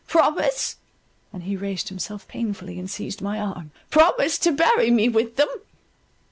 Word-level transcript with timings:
Promise," 0.07 0.77
and 1.31 1.43
he 1.43 1.55
raised 1.55 1.89
himself 1.89 2.27
painfully, 2.27 2.79
and 2.79 2.89
seized 2.89 3.21
my 3.21 3.39
arm, 3.39 3.69
"promise 3.91 4.39
to 4.39 4.51
bury 4.51 4.89
me 4.89 5.07
with 5.09 5.35
them." 5.35 5.47